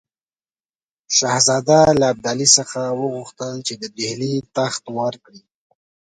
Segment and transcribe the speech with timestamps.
[1.17, 5.41] شهزاده له ابدالي څخه وغوښتل چې د ډهلي تخت ورکړي.